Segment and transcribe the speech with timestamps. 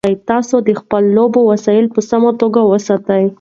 [0.29, 3.23] تاسو د خپلو لوبو وسایل په سمه توګه وساتئ.